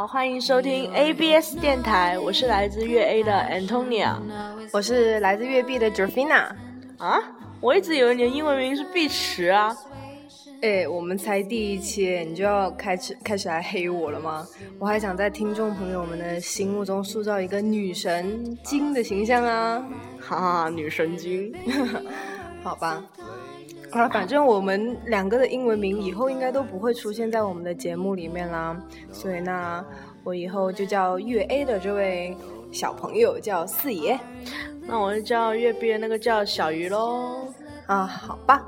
[0.00, 4.14] 好，欢迎收听 ABS 电台，我是来自粤 A 的 Antonia。
[4.72, 6.48] 我是来自粤 B 的 Jovina。
[6.96, 7.20] 啊，
[7.60, 9.76] 我一直以为你的英文名是碧池啊。
[10.62, 14.46] 哎，我们才第一期，你就要开始开始来黑我了吗？
[14.78, 19.86] 我还想在听众朋友们的心目中塑造一个女神精的形象啊！
[20.18, 21.52] 哈哈，女神经，
[22.64, 23.04] 好吧。
[23.92, 28.80] 啊，反正我们两个的英文名以后应该都不会出现在我们的节目里面啦，
[29.10, 29.84] 所以那
[30.22, 32.36] 我以后就叫粤 A 的这位
[32.70, 34.18] 小朋友叫四爷，
[34.86, 37.48] 那我就叫粤 B 的那个叫小鱼喽。
[37.86, 38.64] 啊，好吧。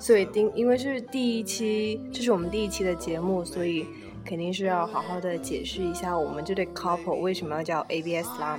[0.00, 3.86] 所以，丁因为是第一期，这是我们第一期的节目，所以
[4.22, 8.58] 肯定是要好好的解释一下我们这对 couple 为什么要叫 ABS 啦。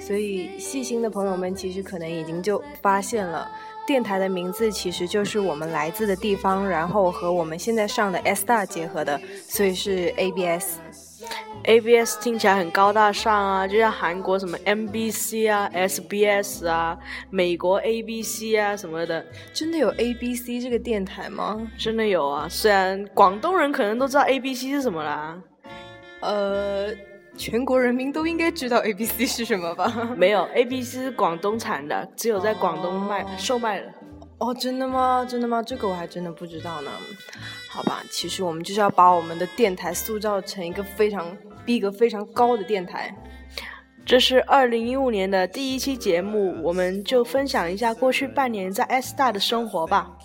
[0.00, 3.48] 所以，细心的朋友们其实可能已经就发现了，
[3.86, 10.78] 电台的名字其实就是我们来自的地方，然后和我们现在上的 S 大结合的，所以是 ABS。
[11.64, 16.98] ABS 听起来很高大上啊，就像韩国什么 MBC 啊、SBS 啊、
[17.30, 19.24] 美国 ABC 啊什么的。
[19.52, 21.60] 真的有 ABC 这个电台吗？
[21.78, 25.40] 真的有啊，虽然广东人可能都知道 ABC 是什么啦。
[26.20, 26.88] 呃，
[27.42, 30.14] 全国人民都应该知道 ABC 是什么吧？
[30.16, 33.92] 没有，ABC 是广东产的，只有在广东卖售卖的。
[34.38, 35.26] 哦，真的吗？
[35.28, 35.60] 真的吗？
[35.60, 36.92] 这个我还真的不知道呢。
[37.68, 43.12] 好吧，其实我们就是要把我们的电台塑造成一个非常逼格非常高的电台。
[44.06, 50.16] 这是二零一五年的第一期节目，我们就分享一下过去半年在 S 大的生活吧。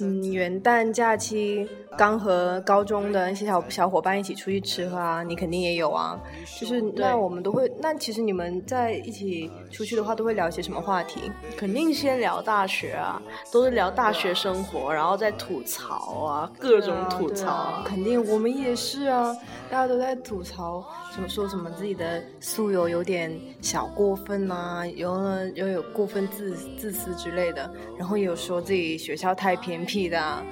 [0.00, 1.68] 嗯，元旦假期
[1.98, 6.16] 刚和高中的那些小小伙伴一起出去吃喝啊，你肯定也有啊。
[6.60, 11.32] 就是那我们都会，那其实你们在一起出去的话，都会聊些什么话题？
[11.56, 13.20] 肯定先聊大学啊，
[13.50, 15.94] 都是聊大学生活，然后再吐槽
[16.24, 17.82] 啊，各种吐槽。
[17.84, 19.36] 肯定我们也是啊，
[19.68, 25.18] 大家都在吐槽，什么说什么自己的宿友有点小过分啊，有
[25.54, 29.78] 有有过分自自私之类的，然后也有说自己学校太偏。
[29.88, 30.44] 僻的，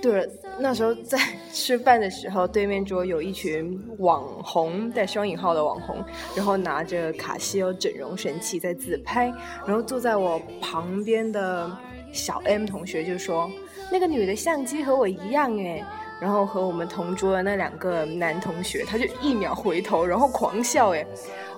[0.00, 1.18] 对了，那时候在
[1.52, 6.04] 吃饭的时候，对面桌有一群网红，带双引号的网红，
[6.36, 9.32] 然后拿着卡西欧整容神器在自拍，
[9.66, 11.70] 然后坐在我旁边的
[12.12, 13.50] 小 M 同学就说
[13.90, 15.84] ：“那个女的相机和我一样哎。”
[16.20, 21.06] 然后和我们同桌的那两个男同学，他就一秒回头，然后狂笑哎。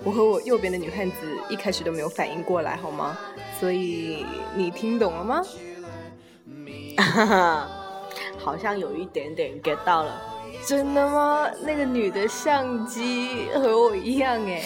[0.04, 1.16] 我和我右边的女汉子
[1.48, 3.18] 一开始都没有反应过来，好吗？
[3.58, 5.42] 所以你听懂了吗？
[6.98, 7.70] 哈哈，
[8.42, 10.20] 好像有一点点 get 到了，
[10.66, 11.46] 真的吗？
[11.62, 14.62] 那个女的相机和我一样哎，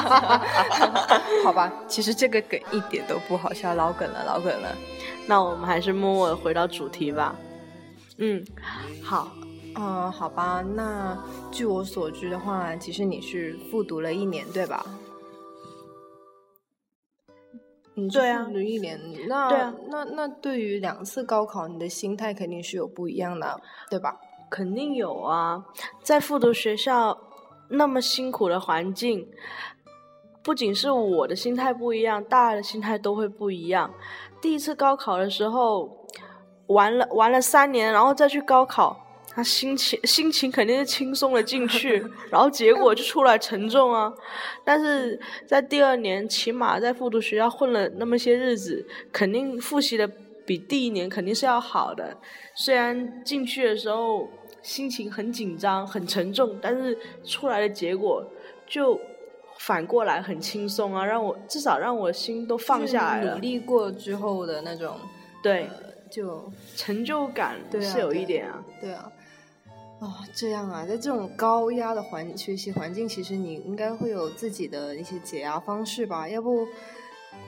[1.42, 4.76] 好吧，其实这个梗一点都不好笑，老梗了，老梗了。
[5.26, 7.34] 那我们还是默默的回到主题吧。
[8.18, 8.44] 嗯，
[9.02, 9.30] 好，
[9.76, 10.62] 嗯，好吧。
[10.74, 11.16] 那
[11.50, 14.84] 据我所知的话，其实你是复读了一年，对吧？
[18.08, 24.20] 对啊，一年，那对啊，那那对于两次高考，你的心态肯定是有不一样的，对吧？
[24.48, 25.64] 肯定有啊，
[26.02, 27.18] 在复读学校
[27.68, 29.28] 那么辛苦的环境，
[30.42, 33.92] 不仅是我的心态不一样，大家的心态都会不一样。
[34.40, 36.06] 第一次高考的时候，
[36.66, 39.06] 玩了玩了三年，然后再去高考。
[39.32, 44.12] 他心情心情肯定是轻松了进去， 然后结果就出来沉重啊。
[44.64, 50.10] 但是在第二年，起码在复读学校混了那么些日子，肯定复习的
[50.44, 52.16] 比第一年肯定是要好的。
[52.56, 54.28] 虽然进去的时候
[54.62, 58.24] 心情很紧张、很沉重，但是出来的结果
[58.66, 59.00] 就
[59.60, 63.34] 反过来很轻松啊，让我至少让我心都放下来了。
[63.34, 64.96] 努力过之后的那种，
[65.40, 65.68] 对，
[66.10, 69.10] 就成就感是有一点啊，对啊。
[70.00, 76.26] 哦，这样啊，在这种高压的环学习环境，其实你应该会有自己的一些解压方式吧？
[76.26, 76.66] 要不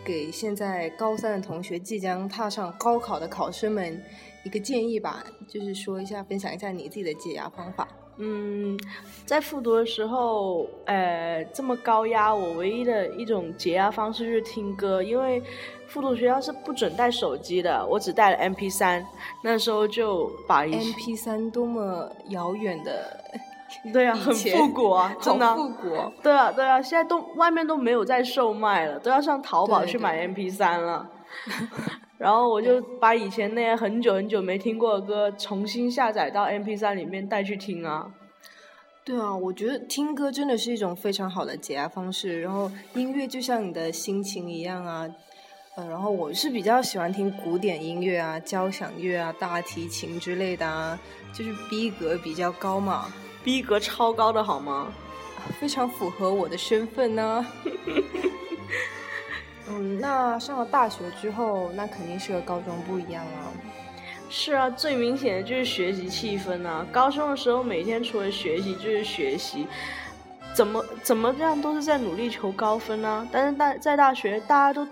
[0.04, 4.04] 给现在高三的同学，即将踏上高考的考生们
[4.44, 7.88] 一个建议吧，就是说一下，分享一下你自己的解压方法。
[8.18, 8.78] 嗯，
[9.24, 15.42] 在复读的时候，呃，这么高压，我唯一的一种解压方式就是听歌，因为
[15.86, 19.04] 复读学校是不准带手机的，我只带了 M P 三，
[19.42, 23.18] 那时候就把 M P 三多么遥远的，
[23.92, 25.88] 对啊，很复古啊，真的复古，
[26.22, 31.08] 对啊对啊，现在都外面都没有在售卖了，都要上淘宝去买 M P 三了。
[32.18, 38.12] 然后我就把以前那些很久很久没听过的歌重新下载到 M P 三里面带去听啊。
[39.04, 42.40] 对啊，我觉得听歌真的是一种非常好的解压方式。
[42.40, 45.08] 然后音乐就像你的心情一样啊，
[45.76, 50.96] 呃，然后我是比较喜欢听古典音乐啊、交响乐啊、大提琴之类的啊，
[51.34, 53.12] 就是逼格比较高嘛，
[53.42, 54.92] 逼格超高的好吗？
[55.58, 57.44] 非常符合我的身份呢。
[59.68, 63.52] 嗯，那上了大学之后，那肯定是和高中不一样啊。
[64.28, 66.86] 是啊，最明显的就是学习气氛啊。
[66.90, 69.66] 高中的时候，每天除了学习就是学习，
[70.54, 73.28] 怎么怎么样都是在努力求高分啊。
[73.30, 74.88] 但是大在大学，大家都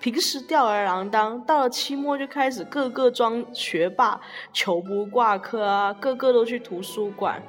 [0.00, 4.20] 平时吊儿郎当，到了期末就开始个个装学霸，
[4.52, 7.40] 求不挂科啊，个个都去图书馆。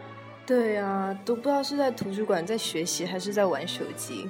[0.46, 4.30] 对啊，都不知道是在图书馆在学习，还是在玩手机。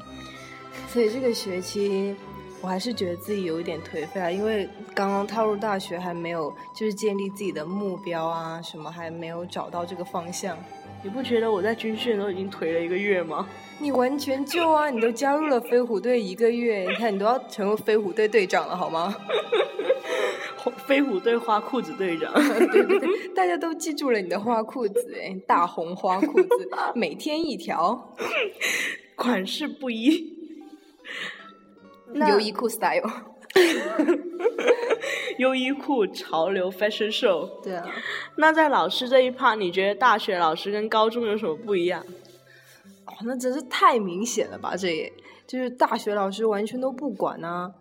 [0.88, 2.16] 所以这个学期。
[2.62, 10.58] 我还是觉得自己有一点颓废啊，因为刚刚踏入大学，还没有就是建立自己的目标啊，什么还没有找到这个方向。
[11.04, 13.48] 你不觉得我在军训都已经颓了一个月吗？
[13.80, 19.16] 你完全就啊，你都加入了飞虎队一个月，你看你都要成为飞虎队队长了，好吗？
[20.86, 28.14] 飞虎队花裤子队长，对对对，大家都记住了你的花裤子，哎，大红花裤子，每天一条，
[29.16, 30.41] 款式不一。
[32.14, 33.10] 优衣库 style，
[35.38, 37.50] 优衣库潮流 fashion show。
[37.62, 37.88] 对啊，
[38.36, 42.04] 那在老师这一 part，你觉得大学老师跟高中有什么不一样？
[43.06, 44.76] 哦，那真是太明显了吧！
[44.76, 45.12] 这也
[45.48, 47.72] 就是大学老师完全都不管啊，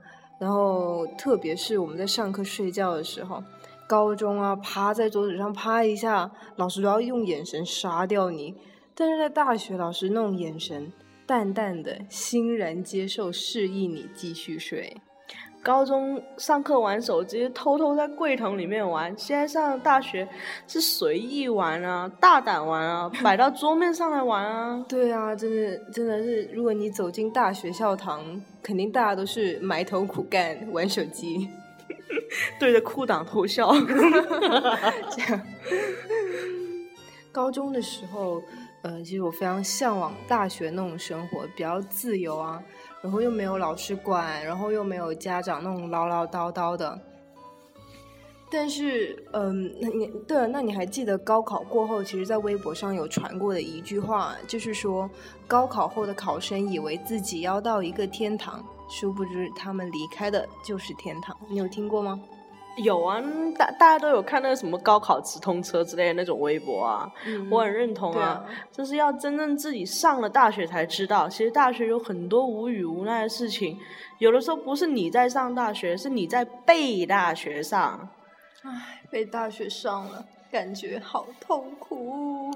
[0.40, 3.42] 然后特别是我们在上课睡觉的时候，
[3.86, 8.54] 高中啊，趴在桌子上趴一下，老师都要用眼神杀掉你。
[8.94, 10.92] 但是在大学，老师那种眼神。
[11.30, 14.96] 淡淡的，欣然接受，示意你继续睡。
[15.62, 20.28] 高中上课玩手机，偷偷在柜桶里面玩；现在上大学
[20.66, 24.84] 是随意玩啊，大胆玩啊，摆到桌面上来玩啊。
[24.90, 31.48] 对啊，真的真的是，如果你走进大学校堂，肯定大家都是埋头苦干玩手机，
[32.58, 33.70] 对着裤裆偷笑。
[35.14, 35.40] 这样，
[37.30, 38.42] 高中的时候。
[38.82, 42.62] 呃，其实我非常向往大学那种生活，比较自由啊，
[43.02, 46.98] 然后又没有老师管，然后又没有家长那种唠唠叨叨的。
[48.52, 55.08] 但是，嗯，那你对了，那你还记得高考过后，其实，在微博上有传过的一句话，就是说，
[55.46, 61.36] 高考后的考生以为自己要到一个天堂，殊不知他们离开的就是天堂。
[61.48, 62.20] 你有听过吗？
[62.82, 63.20] 有啊，
[63.56, 67.10] 大大家都有看那个什么高考直通车之类的那种微博啊，
[67.50, 68.44] 我很认同啊。
[68.72, 73.78] 就是要真正自己上了大学才知道，其实大学有很多无语无奈的事情，
[74.18, 78.08] 有的时候不是你在上大学，是你在被大学上。
[78.62, 82.50] 唉，被大学上了，感觉好痛苦。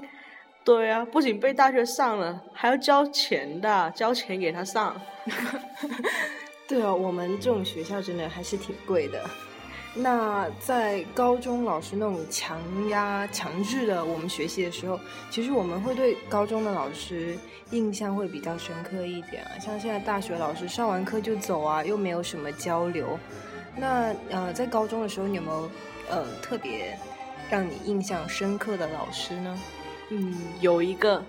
[0.63, 4.99] 对啊，不仅被大学上了，还要交钱的，交钱给他上。
[6.67, 9.19] 对啊，我们这种学校真的还是挺贵的。
[9.97, 12.59] 那在高中老师那种强
[12.89, 14.99] 压、强制的我们学习的时候，
[15.29, 17.37] 其实我们会对高中的老师
[17.71, 19.55] 印象会比较深刻一点啊。
[19.57, 23.17] 像现在大学老师上完课就走啊，又没有什么交流。
[23.77, 25.69] 那呃，在高中的时候，你有没有
[26.09, 26.99] 呃特别
[27.49, 29.57] 让你印象深刻的老师呢？
[30.09, 31.23] 嗯，有一个，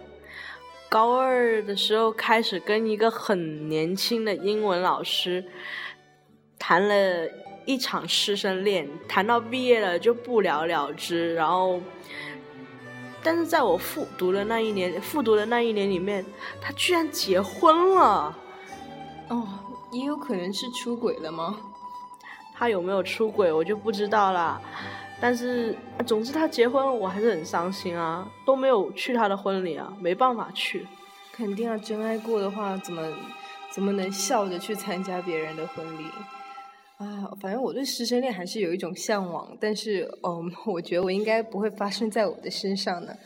[0.88, 5.44] 高二的时候开始跟一个很年轻的英文老师
[6.58, 7.28] 谈了。
[7.66, 11.34] 一场师生恋，谈到毕业了就不了了之。
[11.34, 11.78] 然后，
[13.22, 16.24] 但是在我复读的那一年，复读的那一年里面，
[16.60, 18.34] 他居然结婚了。
[19.28, 19.48] 哦，
[19.90, 21.58] 也有可能是出轨了吗？
[22.54, 24.58] 他有没有出轨，我就不知道啦。
[25.20, 30.86] 但是，总之他结婚，我还是很伤心啊，都没有去他的婚礼啊，没办法去。
[31.32, 33.02] 肯定要真爱过的话，怎么
[33.70, 36.04] 怎么能笑着去参加别人的婚礼？
[36.98, 43.16] 啊，反正我对师生恋还是有一种向往，但是，嗯， 我觉得我应该不会发生在我的身上的。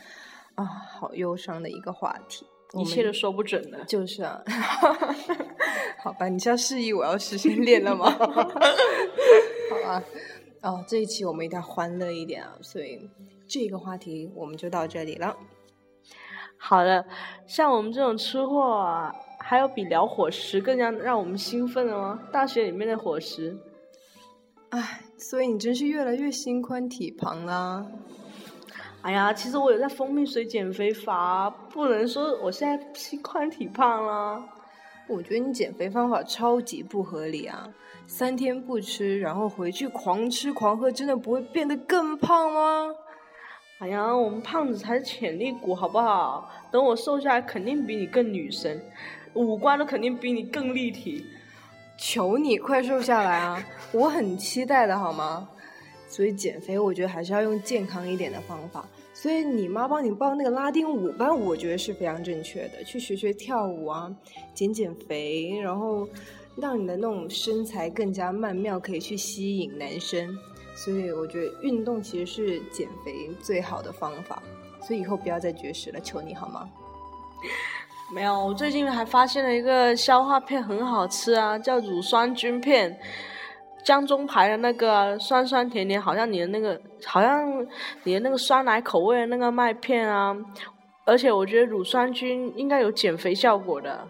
[0.55, 3.77] 啊，好忧伤的一个话题，一切都说不准呢。
[3.87, 4.43] 就是啊，
[6.03, 8.11] 好吧，你是要示意我要师生恋了吗？
[8.19, 8.35] 好
[9.81, 10.03] 吧，
[10.61, 13.09] 哦，这一期我们一定要欢乐一点啊，所以
[13.47, 15.37] 这个话题我们就到这里了。
[16.57, 17.05] 好了，
[17.47, 19.15] 像我们这种吃货啊。
[19.43, 22.19] 还有比聊伙食更加让我们兴奋的吗？
[22.31, 23.57] 大学里面的伙食，
[24.69, 27.85] 唉，所以你真是越来越心宽体胖啦。
[29.01, 34.43] 哎呀，其实我有在蜂蜜水减肥法，不能说我现在心宽体胖了。
[35.07, 37.67] 我觉得你减肥方法超级不合理啊！
[38.07, 42.93] 三天不吃，然后回去狂吃狂喝，真的不会变得更胖吗？
[43.79, 46.49] 哎呀，我们胖子才是潜力股，好不好？
[46.71, 48.79] 等我瘦下来，肯定比你更女神，
[49.33, 51.25] 五官都肯定比你更立体。
[51.97, 53.63] 求你快瘦下来啊！
[53.93, 55.47] 我很期待的，好吗？
[56.07, 58.87] 所以减肥，我觉得还是要用健康一点的方法。
[59.13, 64.13] 所以你妈帮你报那个拉丁舞班，我觉得是非常正确的，去学学跳舞啊，
[64.53, 66.07] 减减肥，然后
[66.57, 70.35] 让你的那种身材更加曼妙，可以去吸引男生。
[70.75, 74.41] 所以我觉得运动其实是减肥最好的方法。
[74.81, 76.67] 所以以后不要再绝食了，求你好吗？
[78.13, 82.99] 没有，我最近还发现了一个消化片，很好吃啊，叫乳酸菌片，
[83.85, 87.65] 江中牌的那个酸酸甜甜，好像你的那个，好像
[88.03, 90.35] 你的那个酸奶口味的那个麦片啊，
[91.05, 94.05] 而且我觉得乳酸菌应该有减肥效果的，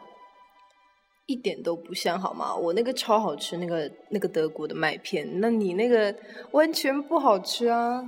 [1.27, 2.55] 一点都不像好吗？
[2.55, 6.13] 我那个超好吃，那个那个德国的麦片，那你那个
[6.53, 8.03] 完全不好吃啊，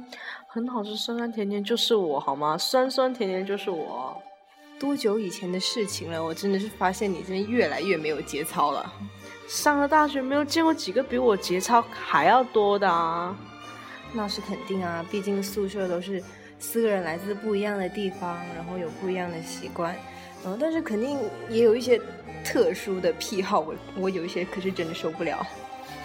[0.48, 2.58] 很好吃，酸酸甜甜就是我好吗？
[2.58, 4.20] 酸酸甜甜就是我。
[4.84, 6.22] 多久以前的事情了？
[6.22, 8.94] 我真的是发现你真的越来越没有节操了。
[9.48, 13.34] 上了大学没有见过几个比我节操还要多的啊！
[14.12, 16.22] 那是肯定啊，毕竟宿舍都是
[16.60, 19.96] 四个人来自不一样的地方，然后有不一样的习惯，
[20.46, 21.18] 嗯，但是肯定
[21.50, 21.98] 也有一些
[22.44, 25.48] 特殊的癖好，我我有一些可是真的受不了。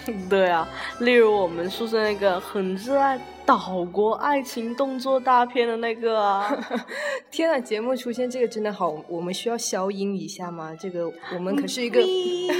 [0.29, 0.67] 对啊，
[0.99, 6.51] 例如我们宿舍那个很热爱岛国爱情动作大片的那个啊！
[7.29, 10.75] 天啊，节目出现这个真的好，我们需要消音一下吗？
[10.79, 12.01] 这个我们可是一个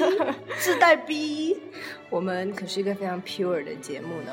[0.59, 1.57] 自带 B，
[2.09, 4.31] 我们可是一个非常 pure 的节目呢。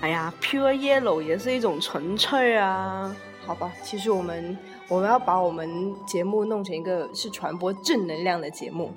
[0.00, 3.14] 哎呀，pure yellow 也是一种纯粹啊。
[3.46, 4.56] 好吧，其实我们
[4.88, 8.92] 我们要把我们节目弄成一个是传播正能量的节目。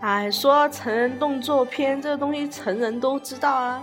[0.00, 3.82] 哎，说成人动作片这个东西，成人都知道啊。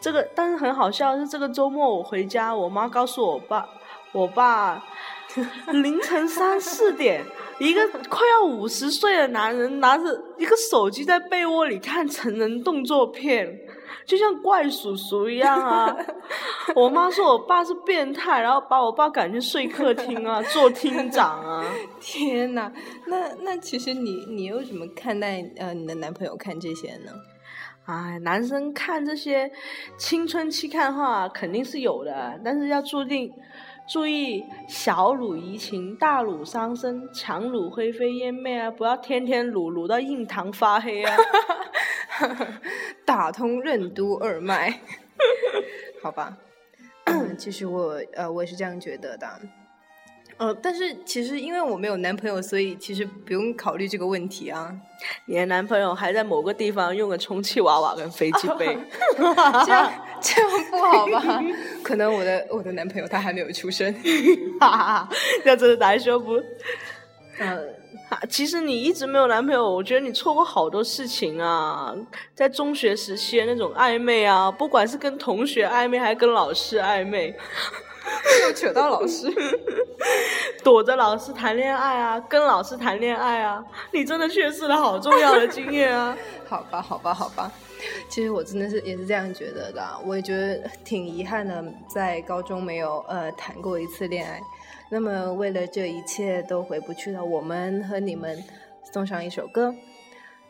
[0.00, 3.68] 这个，但是很好笑是，这个周末我回家，我妈告诉我爸，
[4.12, 4.84] 我爸
[5.72, 7.24] 凌晨三四点，
[7.58, 10.04] 一个快要五十岁的男人拿着
[10.36, 13.58] 一个手机在被窝里看成人动作片。
[14.08, 15.94] 就像怪叔叔一样啊！
[16.74, 21.62] 我妈说我爸是变态，然后把我爸赶去睡客厅啊， 做厅长啊！
[22.00, 22.72] 天哪，
[23.06, 27.12] 那那其实你你又怎么看待呃你的男朋友看这些呢？
[27.84, 29.50] 哎，男生看这些
[29.98, 33.30] 青春期看的话肯定是有的，但是要注定
[33.86, 38.70] 注意小乳怡情，大乳伤身，强乳灰飞烟灭啊！
[38.70, 41.16] 不要天天乳乳到印堂发黑啊！
[43.04, 44.80] 打通任督二脉，
[46.02, 46.36] 好吧。
[47.38, 49.40] 其实我呃，我也是这样觉得的。
[50.36, 54.72] 呃，但是其实因为我没有男朋友，所以其实不用考虑这个问题啊。
[55.26, 58.78] 你的男朋友还在某个地方用个充气娃娃跟飞机杯，
[59.64, 61.42] 这样这样不好吧？
[61.82, 63.92] 可能我的我的男朋友他还没有出生，
[64.60, 65.08] 哈哈，
[65.42, 66.34] 这真的难说不。
[67.38, 67.77] 呃。
[68.28, 71.94] 其实你一直没有男朋友，我觉得你错过好多事情啊！
[72.34, 77.36] 在中学时期的那种暧昧啊，不管是跟同学暧昧还是跟老师暧昧，
[78.42, 79.30] 又扯到老师，
[80.64, 83.62] 躲着老师谈恋爱啊，跟老师谈恋爱啊，
[83.92, 86.16] 你真的缺失了好重要的经验啊！
[86.48, 87.52] 好吧，好吧，好吧，
[88.08, 94.40] 其实我真的是也是这样觉得的，我也觉得挺遗憾的，在高中没有呃谈过一次恋爱。
[94.90, 98.42] 那么，为了这一切都回不去了我们和你们，
[98.92, 99.74] 送上一首歌。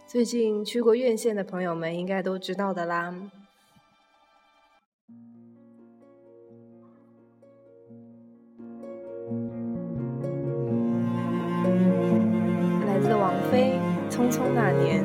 [0.07, 3.13] 最近去过院线的朋友们应该都知道的啦，
[12.87, 13.79] 来自王菲
[14.11, 15.05] 《匆匆那年》。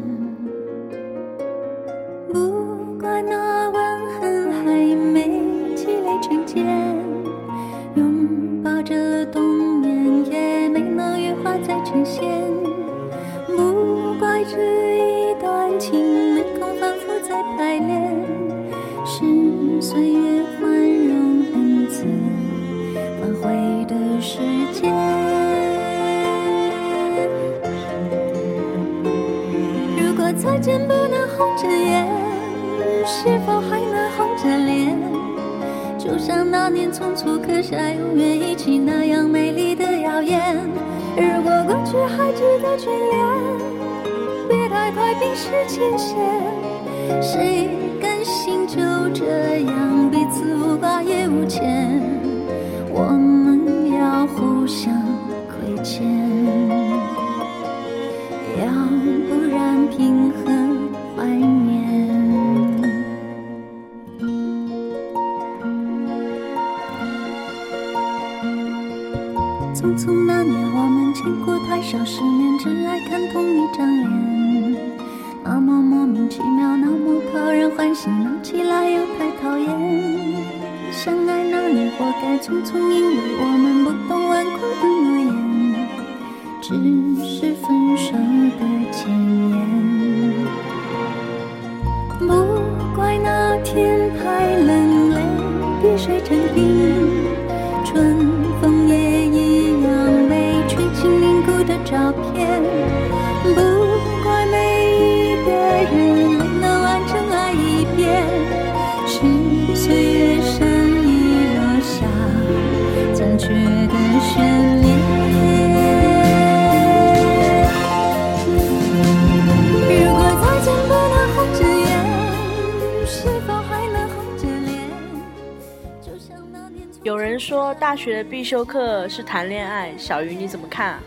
[127.71, 130.99] 说大学的必修课是谈恋爱，小鱼你怎么看啊？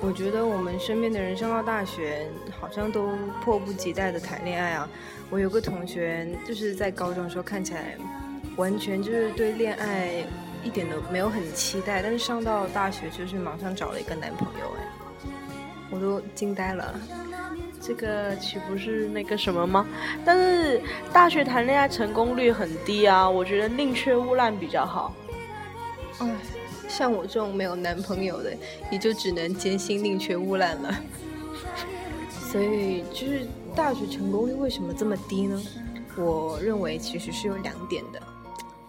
[0.00, 2.26] 我觉得我们身边的人上到大学，
[2.60, 4.88] 好像都迫不及待的谈恋爱啊。
[5.30, 7.96] 我有个同学，就是在高中的时候看起来
[8.56, 10.26] 完全就是对恋爱
[10.64, 15.30] 一点都没有很期待，但是上到大学就是马上找了一个男朋友，哎，
[15.88, 16.92] 我都惊呆了。
[17.80, 19.86] 这个岂不是那个什么吗？
[20.24, 20.80] 但是
[21.12, 25.14] 大学谈恋爱成功率很低啊，我觉得宁缺毋滥比较好。
[26.28, 26.36] 哎，
[26.88, 28.56] 像我这种没有男朋友的，
[28.90, 31.00] 也就只能艰辛宁缺毋滥了。
[32.50, 35.62] 所以，就是大学成功率为什么这么低呢？
[36.16, 38.20] 我认为其实是有两点的。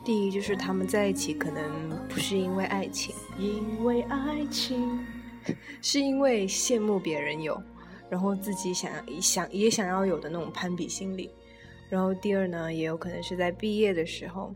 [0.03, 1.63] 第一，就是他们在一起可能
[2.09, 4.99] 不是因为爱情，因为爱情，
[5.81, 7.61] 是因为羡慕别人有，
[8.09, 8.91] 然后自己想
[9.21, 11.29] 想也想要有的那种攀比心理。
[11.89, 14.53] 然后第二呢，也有可能是在毕业的时候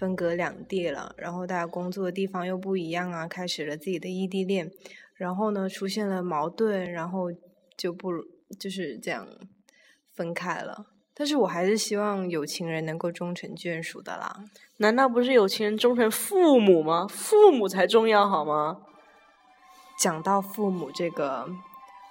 [0.00, 4.70] 分隔两地了，然后大家工作的地方又不一样啊，开始了自己的异地恋，
[5.14, 7.30] 然后呢出现了矛盾，然后
[7.76, 8.10] 就不
[8.58, 9.28] 就是这样
[10.14, 10.86] 分开了。
[11.12, 14.42] 但是我还是希望有情人能够终成眷属的啦。
[14.78, 17.06] 难道不是有情人终成父母吗？
[17.10, 18.78] 父母才重要好吗？
[19.98, 21.46] 讲到父母这个，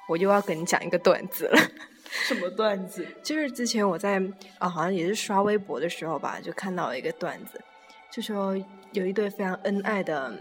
[0.10, 1.58] 我又要跟你讲一个段子了。
[2.28, 3.08] 什么段子？
[3.23, 4.21] 就是之前我在
[4.60, 7.60] 啊，好像也是刷微博的时候吧，就看到了一个段子，
[8.12, 8.56] 就说
[8.91, 10.34] 有一对非常恩爱的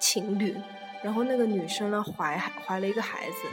[0.00, 0.56] 情侣，
[1.02, 3.48] 然后那个女生呢怀怀了一个孩子，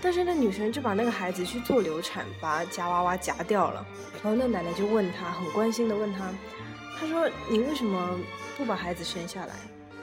[0.00, 3.84] 但是那女生就把那个孩子去做流产，把夹娃娃夹掉了，
[4.22, 6.28] 然后那奶奶就问他，很关心的问他，
[6.98, 8.18] 他说你为什么
[8.56, 9.54] 不把孩子生下来？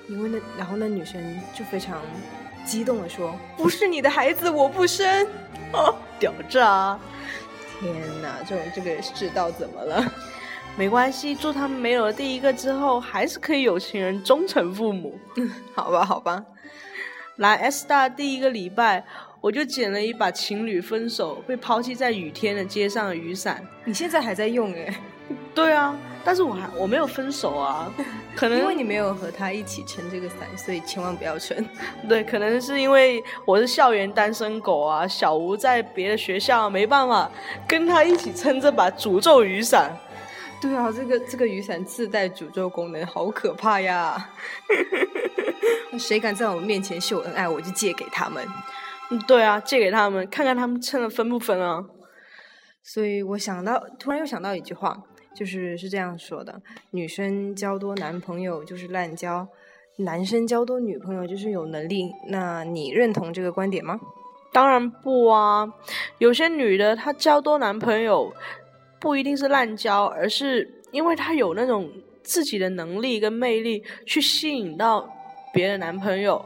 [0.08, 2.02] 因为那然后那女生就非常
[2.66, 5.26] 激动的说，不是你的孩子，我不生。
[5.72, 7.00] 哦，屌炸！
[7.80, 10.04] 天哪，这种这个世道怎么了？
[10.80, 15.20] 没关系，祝他们没有了第一个之后，还是可以有情人终成父母。
[15.76, 16.42] 好吧，好吧。
[17.36, 19.04] 来 S 大第一个礼拜，
[19.42, 23.62] 我就捡了一把情侣分手被抛弃在雨天的街上的雨伞。
[23.84, 24.96] 你现在还在用哎？
[25.54, 27.92] 对啊，但是我还我没有分手啊，
[28.34, 31.58] 可能因为你没有和他一起撑这个伞，所以千万不要撑。
[32.08, 37.30] 对，可能是因为我是校园单身狗啊，小吴在别的学校没办法
[37.68, 39.92] 跟他一起撑这把诅咒雨伞。
[40.62, 44.30] 对啊，这个这个雨伞自带诅咒功能，好可怕呀！
[45.98, 48.46] 谁敢在我面前秀恩爱，我就借给他们。
[49.10, 51.86] 嗯，对啊，借给他们，看看他们撑的分不分啊？
[52.84, 55.02] 所以我想到，突然又想到一句话，
[55.34, 59.48] 就是是这样说的：女生交多男朋友就是滥交，
[60.00, 62.12] 男生交多女朋友就是有能力。
[62.28, 64.00] 那你认同这个观点吗？
[64.52, 65.72] 当然不啊，
[66.18, 68.34] 有些女的她交多男朋友，
[69.00, 71.90] 不一定是滥交，而是因为她有那种
[72.24, 75.10] 自己的能力跟魅力去吸引到
[75.54, 76.46] 别的男朋友。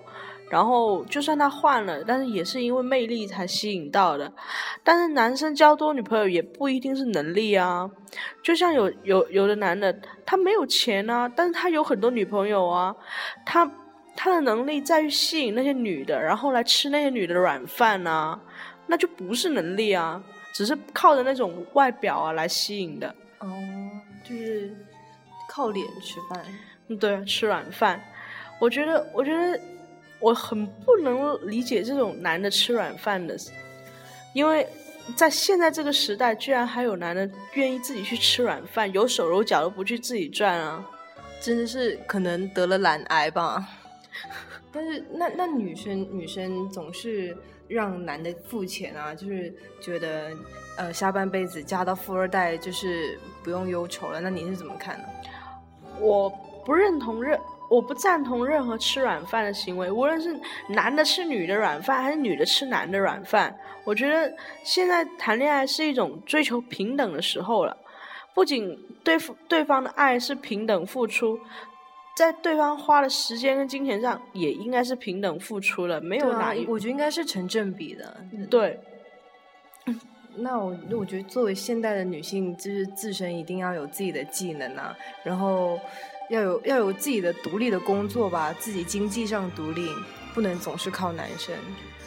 [0.50, 4.32] 然后，就算他换了，但是也是因为魅力才吸引到的。
[4.84, 7.90] 但是男生交多女朋友也不一定是能力啊。
[8.44, 9.92] 就像有有有的男的，
[10.28, 12.96] 他没有钱啊，但是他有很多女朋友啊。
[13.44, 13.68] 他
[14.16, 18.40] 他的能力在于吸引那些女的，然后来吃那些女的软饭呐，
[18.86, 20.22] 那就不是能力啊。
[20.54, 23.14] 只是靠着那种外表啊来吸引的。
[23.40, 23.52] 哦，
[24.24, 24.74] 就是
[25.50, 26.46] 靠脸吃饭。
[26.88, 28.02] 嗯，对，吃软饭。
[28.60, 29.60] 我觉得，我觉得
[30.20, 33.36] 我很不能理解这种男的吃软饭的，
[34.34, 34.68] 因为
[35.16, 40.90] 在现在这个时代，居然还有男的愿意自己去吃软饭，有手有脚都不去自己赚啊！
[41.42, 43.68] 真的是可能得了懒癌吧。
[44.72, 50.32] 但是那那女生女生总是让男的付钱啊，就是觉得
[50.78, 54.20] 呃下半辈子嫁到富二代就是不用忧愁了。
[54.22, 55.06] 那你是怎么看呢？
[56.00, 56.30] 我
[56.66, 63.56] 不认同任，我不赞同任何吃软饭的行为，无论是男的吃女的软饭，还是女的吃男的软饭。
[63.84, 67.78] 我觉得现在谈恋爱是一种追求平等的时候了，
[68.34, 71.40] 不仅对对方的爱是平等付出。
[72.16, 78.18] 在对方花的时间跟金钱上，也应该是平等付出了，没有哪一，我觉得应该是成正比的。
[78.52, 78.80] 对，
[80.38, 85.80] 那我我觉得作为现代的女性，就是自身一定要有自己的技能啊，然后
[86.30, 89.90] 要有要有自己的独立的工作吧，自己经济上独立，
[90.36, 91.56] 不能总是靠男生，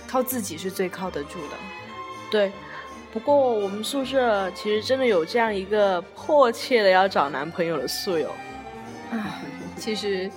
[0.06, 1.56] 靠自己是最靠得住的。
[2.30, 2.52] 对，
[3.12, 8.30] 不过我们宿舍其实真的有这样一个迫切的要找男朋友的宿友。
[9.10, 9.18] 唉。
[9.76, 10.30] 其实，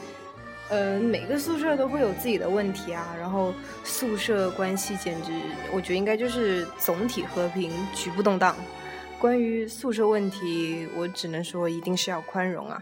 [0.69, 3.15] 呃，每个宿舍都会有自己的问题啊。
[3.17, 5.31] 然后宿舍关系简直，
[5.73, 8.55] 我觉得应该就是总体和平，局部动荡。
[9.17, 12.81] 关于宿舍问题，我只能说一定是要宽容啊。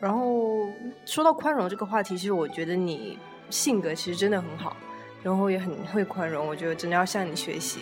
[0.00, 0.68] 然后
[1.04, 3.18] 说到宽容这个话题，其实我觉得你
[3.50, 4.76] 性格其实真的很好，
[5.22, 6.46] 然后也很会宽容。
[6.46, 7.80] 我觉得真的要向你学习。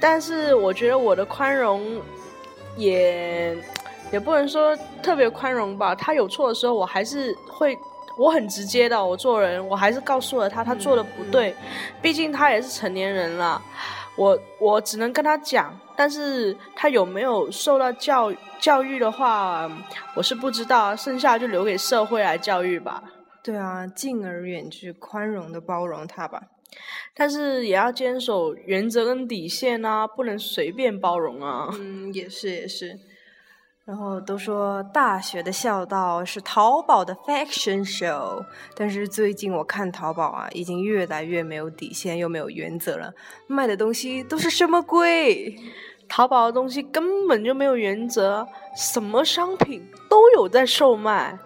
[0.00, 2.00] 但是我觉得我的宽容
[2.76, 3.56] 也。
[4.14, 7.76] 也不能说特别宽容吧，他有错的时候，我还是会，
[8.16, 11.52] 我很直接的，我做人，我还是告诉了他，他做的不对，
[12.00, 13.60] 毕竟他也是成年人了，
[14.14, 19.68] 我我只能跟他讲，但是他有没有受到教教育的话，
[20.14, 23.02] 我是不知道，剩下就留给社会来教育吧。
[23.42, 26.40] 对啊，敬而远之，宽容的包容他吧，
[27.16, 31.68] 但是也要坚守原则跟底线啊，不能随便包容啊。
[31.80, 32.96] 嗯，也是也是。
[33.86, 38.42] 然后都说大学的校道是淘宝的 fashion show，
[38.74, 43.12] 但是最近我看淘宝啊，已经越来越没有底线又没有原则了，
[43.46, 45.54] 卖的东西都是什么鬼？
[46.08, 51.38] 淘宝的东西根本就没有原则，什么商品都有在售卖。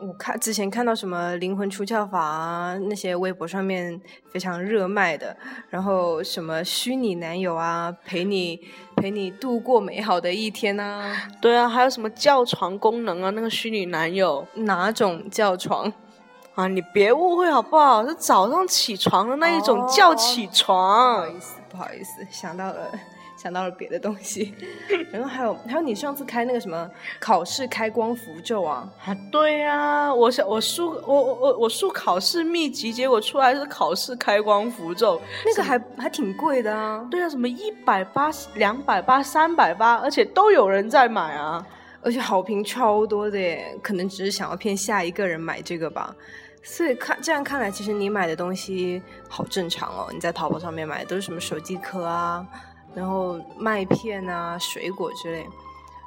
[0.00, 3.98] 我看之前看到什么灵魂出窍法啊，那些微博上面
[4.30, 5.34] 非常热卖的，
[5.70, 8.60] 然后什么虚拟男友啊，陪你
[8.96, 15.90] 陪你度过美好的一天啊，对啊，还有什么叫床功能啊，那个虚拟男友哪种叫床
[16.54, 16.66] 啊？
[16.68, 18.06] 你别误会好不好？
[18.06, 21.24] 是早上起床的那一种叫起床。
[21.24, 22.90] 不好意思，不好意思，想到了。
[23.44, 24.54] 想到了别的东西，
[25.12, 28.90] 然后还有还有你上次开那个什么考试开光符咒啊？
[29.04, 37.06] 啊，对呀，我想我输我我我我输考试秘籍，结果出来是考试开光符咒，那个还还挺贵的啊。
[37.10, 41.62] 对啊，什么一百八、两百八、三百八，而且都有人在买啊，
[42.00, 46.16] 而且好评超多的耶，可能只是想要骗下一个人买这个吧。
[46.62, 50.08] 所以看这样看来，其实你买的东西好正常哦。
[50.10, 52.42] 你在淘宝上面买的都是什么手机壳啊？
[52.94, 55.46] 然后麦片啊，水果之类。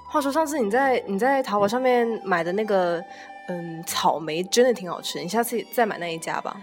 [0.10, 3.04] 话说上次你在你在淘宝上面买的那个，
[3.50, 6.56] 嗯，草莓真的挺好吃，你下次再买那一家吧。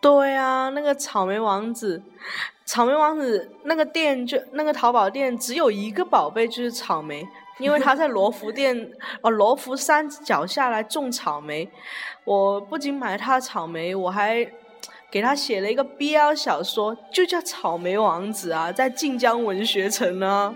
[0.00, 2.00] 对啊，那个草莓王子，
[2.64, 7.26] 草莓王子那个店就那个淘宝店只有一个宝贝就是草莓，
[7.58, 8.92] 因为他在罗浮店
[9.22, 11.68] 哦罗浮山脚下来种草莓。
[12.24, 14.48] 我不仅买了他的草莓，我还。
[15.10, 20.54] 给他写了一个 BL 小说，就叫《草莓王子》啊，在晋江文学城呢。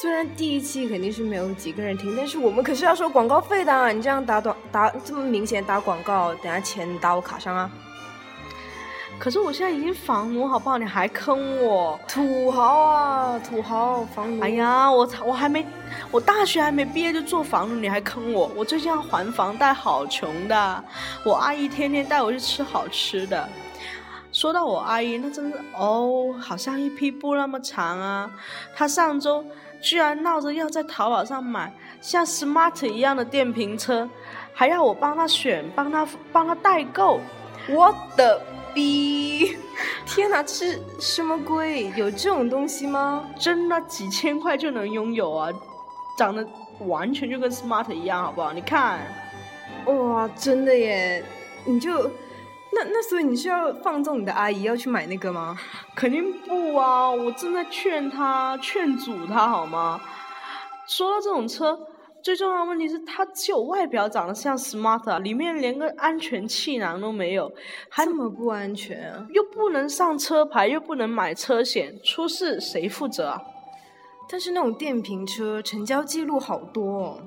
[0.00, 3.90] 虽然第一期肯定是没有几个人听，但是我们可是要收广告费的啊。
[3.90, 7.70] 你这样打短打这么明显打广告，等下钱打我卡上啊。
[9.18, 10.78] 可是我现在已经房奴，好不好？
[10.78, 14.42] 你还坑我，土豪啊，土豪房奴。
[14.42, 15.66] 哎呀，我操，我还没，
[16.10, 18.50] 我大学还没毕业就做房奴，你还坑我？
[18.54, 20.84] 我最近要还房贷，好穷的。
[21.24, 23.48] 我阿姨天天带我去吃好吃的。
[24.32, 28.30] 说到我阿姨，那真是哦，好像一匹布那么长啊。
[28.74, 29.42] 她上周
[29.80, 34.08] 居然闹着要在淘宝上买像 Smart 一样的电瓶车，
[34.52, 37.18] 还要我帮她选，帮她帮她代购。
[37.70, 38.40] 我的。
[38.76, 39.56] 逼！
[40.04, 41.90] 天哪，是什么鬼？
[41.96, 43.26] 有这种东西吗？
[43.38, 45.50] 真的几千块就能拥有啊？
[46.18, 46.46] 长得
[46.80, 48.52] 完全就跟 smart 一样，好不好？
[48.52, 49.00] 你看，
[49.86, 51.24] 哇，真的耶！
[51.64, 52.02] 你就
[52.70, 55.58] 那那所以你是要放纵你的阿姨要去买那个吗？
[55.94, 57.10] 肯定不啊！
[57.10, 59.98] 我正在劝她、劝阻她，好吗？
[60.86, 61.78] 说到这种车，
[62.22, 67.52] 最重要的问题是它只有外表长得像 smart，里面连个安全气囊都没有，
[67.88, 69.26] 还这么不安全啊！
[69.30, 73.42] 又不能上车牌，又不能买车险，出事谁负责啊？
[74.28, 77.22] 但是那种电瓶车成交记录好多哦。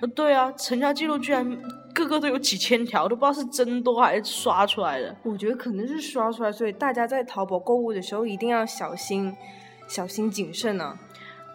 [0.00, 1.60] 呃，对啊，成交记录居然
[1.92, 5.14] 个个都有几千条，都不知道是真多还是刷出来的。
[5.24, 9.36] 我觉得可能是刷出来，所以大家在淘宝购物的时候一定要小心、
[9.88, 10.96] 小心谨慎啊！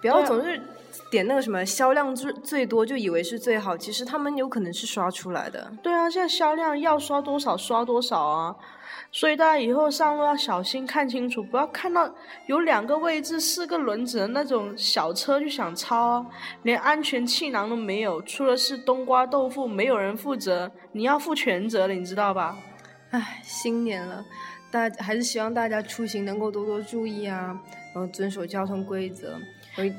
[0.02, 0.62] 不要总是
[1.10, 5.71] 点那个什么销量最最多就以为是最好，其实他们有可能是刷出来的。
[5.82, 8.56] 对啊，现在销量要刷多少刷多少啊！
[9.12, 12.12] 所以大家以后上路要小心，看清楚，不要看到
[12.47, 16.25] 有两个位置、四个轮子的那种小车就想超啊！
[16.63, 22.58] 连安全气囊都没有，出了事冬瓜豆腐，没有人负责，你要负全责了，你知道吧？
[23.12, 24.25] 唉，新年了，
[24.74, 27.56] 大还是希望大家出行能够多多注意啊，
[27.94, 29.38] 然后遵守交通规则。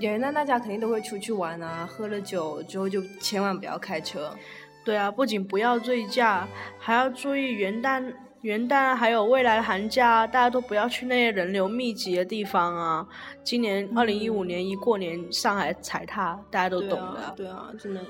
[0.00, 4.36] 元旦大家肯定都会出去玩啊，喝了酒之后就千万不要开车。
[4.84, 8.12] 对啊，不仅不要醉驾，还要注意元旦。
[8.42, 13.08] 元旦还有未来的寒假，大家都不要去那些人流密集的地方啊！
[13.42, 17.32] 今年二零一五年一过年，上海踩踏，大家都懂的。
[17.34, 18.02] 对啊，真的，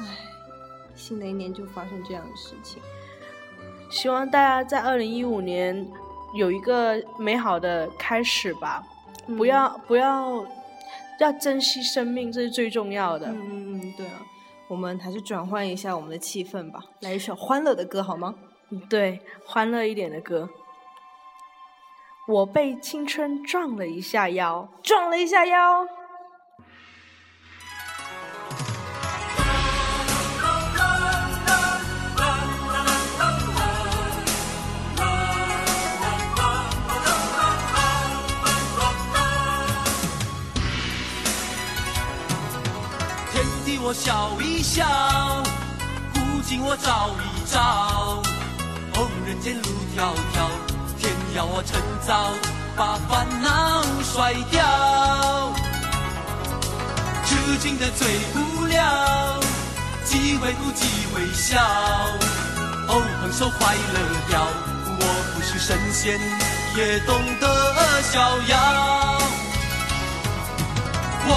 [0.00, 0.06] 唉，
[0.94, 2.80] 新的一年就发生这样的事情。
[3.92, 5.86] 希望大家在二零一五年
[6.34, 8.82] 有一个美好的开始吧！
[9.36, 10.42] 不要不要，
[11.20, 13.26] 要珍惜生命，这是最重要的。
[13.26, 14.22] 嗯嗯嗯，对啊，
[14.66, 18.34] 我们还是转换一下我们的气氛吧，来一首欢乐的歌好吗？
[18.88, 20.48] 对，欢乐一点的歌。
[22.26, 25.86] 我被青春撞了一下腰，撞了一下腰。
[43.92, 44.86] 笑一笑，
[46.14, 48.22] 古今我照一照。
[49.26, 49.62] 人间路
[49.96, 50.48] 迢迢，
[50.98, 52.30] 天要我趁早
[52.76, 55.52] 把烦恼甩掉。
[57.24, 59.40] 痴情的最无聊，
[60.04, 61.58] 机会不及微笑。
[62.88, 64.46] 哦，横手快乐掉，
[64.98, 65.02] 我
[65.34, 66.20] 不是神仙，
[66.76, 69.20] 也懂得逍遥。
[71.24, 71.30] 我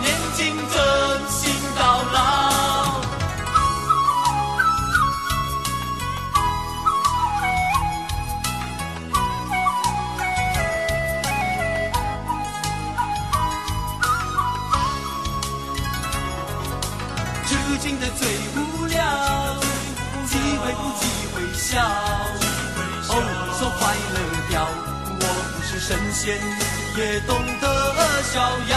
[0.00, 2.16] 年轻，真心到老。
[17.46, 18.96] 痴情的最无聊，
[20.26, 21.82] 机会不机会笑，
[23.08, 23.12] 哦，
[23.58, 23.80] 说快
[24.14, 24.16] 乐
[24.48, 24.66] 掉，
[25.20, 25.22] 我
[25.54, 26.38] 不是神仙。
[26.96, 27.30] 也懂
[27.60, 28.74] 得逍遥。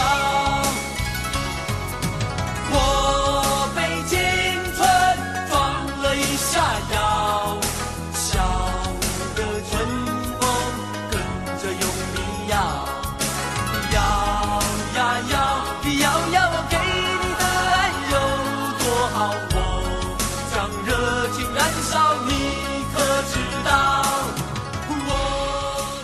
[2.74, 4.18] 我被青
[4.74, 4.80] 春
[5.48, 5.52] 撞
[6.02, 6.50] 了一下
[6.92, 6.96] 腰，
[8.12, 8.28] 笑
[9.36, 9.38] 的
[9.70, 9.72] 春
[10.40, 10.42] 风
[11.10, 11.14] 跟
[11.58, 12.54] 着用力摇，
[13.92, 13.96] 摇
[14.96, 14.98] 呀
[15.30, 15.34] 摇，
[16.00, 17.72] 摇摇我给你的爱
[18.10, 18.14] 有
[18.78, 19.16] 多好，
[19.54, 19.56] 我
[20.50, 20.54] 将
[20.86, 20.90] 热
[21.32, 21.92] 情燃烧，
[22.26, 22.30] 你
[22.94, 22.96] 可
[23.30, 23.32] 知
[23.64, 23.70] 道？
[24.88, 25.06] 我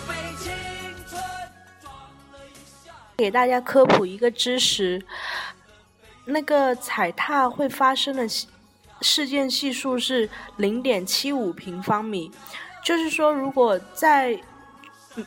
[0.07, 0.45] 被青
[1.09, 1.11] 春
[1.81, 1.91] 撞
[2.31, 2.55] 了一
[2.85, 5.03] 下给大家科普一个知识，
[6.29, 8.27] 那个踩踏会发生的
[9.01, 12.31] 事件系数是零点七五平方米，
[12.83, 14.39] 就是说，如果在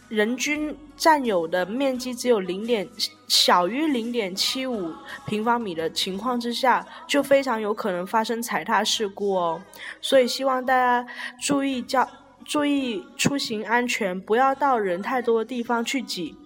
[0.09, 2.89] 人均占有的面积只有零点
[3.29, 4.95] 小于零点七五
[5.27, 9.63] 平方米的情况之下，就非常有可能发生踩踏事故哦。
[10.01, 11.07] 所以希望大家
[11.41, 12.09] 注意交
[12.45, 16.37] 注意出行安全，不要到人太多的地方去挤。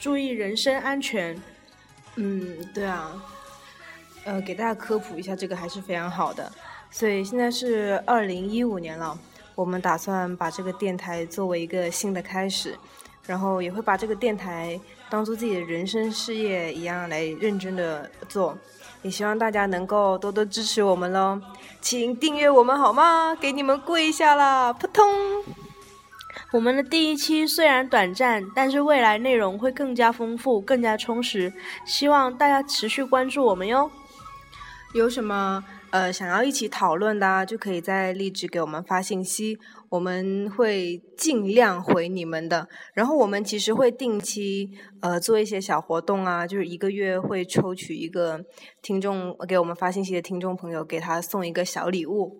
[0.00, 1.40] 注意人身安全，
[2.16, 3.12] 嗯，对啊，
[4.28, 6.52] 呃，给大家科普一下，这个还是非常好的。
[6.90, 9.18] 所以现在是二零一五年了，
[9.54, 12.76] 我们打算把这个电台作为一个新的开始，
[13.24, 18.54] 然后也会把这个电台当做自己的人生事业一样来认真的做。
[19.00, 21.40] 也希望大家能够多多支持我们喽，
[21.80, 23.34] 请订阅我们好吗？
[23.40, 25.08] 给你们跪下啦，扑通！
[26.52, 31.50] 我们的第一期虽然短暂，但是未来内容会更加丰富、更加充实，
[31.86, 33.90] 希望大家持续关注我们哟。
[34.94, 39.58] 有什么呃想要一起讨论的啊，就可以在荔枝给我们发信息，
[39.90, 42.66] 我们会尽量回你们的。
[42.94, 44.70] 然后我们其实会定期
[45.00, 48.42] 呃做一些小活动啊，就是一个月会抽取一个
[48.80, 52.38] 听众给我们发信息的听众朋友，给他送一个小礼物，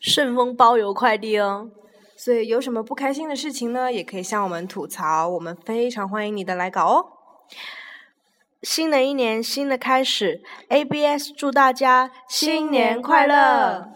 [0.00, 1.70] 顺丰包邮快递哦。
[2.16, 7.04] 所以有什么不开心的事情呢，也可以向我们吐槽，我们非常欢迎你的来稿哦。
[8.62, 13.88] 新的一年，新的开始，ABS 祝大家新年快乐！